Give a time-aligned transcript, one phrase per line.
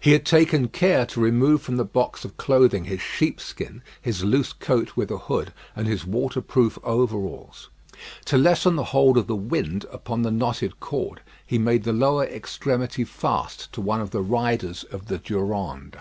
[0.00, 4.52] He had taken care to remove from the box of clothing his sheepskin, his loose
[4.52, 7.70] coat with a hood, and his waterproof overalls.
[8.26, 12.26] To lessen the hold of the wind upon the knotted cord, he made the lower
[12.26, 16.00] extremity fast to one of the riders of the Durande.